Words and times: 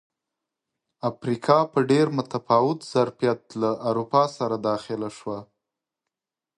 افریقا 1.11 1.59
په 1.73 1.79
ډېر 1.91 2.07
متفاوت 2.17 2.79
ظرفیت 2.93 3.41
له 3.61 3.71
اروپا 3.89 4.23
سره 4.37 4.55
داخله 4.69 5.09
شوه. 5.17 5.39